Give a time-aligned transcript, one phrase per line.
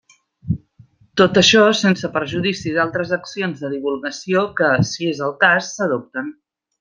[1.21, 6.33] Tot això sense perjudici d'altres accions de divulgació que, si és el cas, s'adopten.